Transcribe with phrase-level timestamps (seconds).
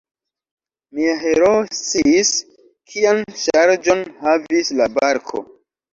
[0.99, 2.31] Mia heroo sciis,
[2.95, 5.45] kian ŝarĝon havis la barko.